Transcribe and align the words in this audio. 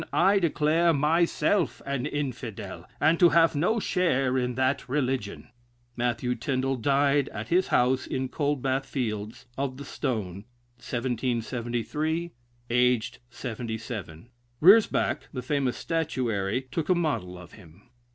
I 0.11 0.39
declare 0.39 0.93
myself 0.93 1.79
an 1.85 2.07
Infidel, 2.07 2.89
and 2.99 3.19
to 3.19 3.29
have 3.29 3.53
no 3.53 3.79
share 3.79 4.35
in 4.35 4.55
that 4.55 4.89
religion." 4.89 5.49
Matthew 5.95 6.33
Tindal 6.33 6.77
died 6.77 7.29
at 7.29 7.49
his 7.49 7.67
house 7.67 8.07
in 8.07 8.27
Coldbath 8.27 8.87
Fields, 8.87 9.45
of 9.59 9.77
the 9.77 9.85
stone, 9.85 10.45
1773, 10.77 12.31
aged 12.71 13.19
seventy 13.29 13.77
seven. 13.77 14.29
* 14.45 14.59
Rysbrach, 14.59 15.27
the 15.33 15.43
famous 15.43 15.77
statuary, 15.77 16.65
took 16.71 16.89
a 16.89 16.95
model 16.95 17.37
of 17.37 17.51
him. 17.51 17.83